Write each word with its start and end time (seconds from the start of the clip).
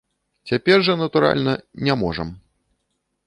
Цяпер 0.51 0.77
жа, 0.87 0.95
натуральна, 1.01 1.53
не 1.87 1.93
можам. 2.05 2.33